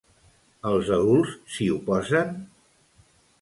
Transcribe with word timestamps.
Els 0.69 0.89
adults 0.95 1.35
s'hi 1.57 1.67
oposen? 1.75 2.33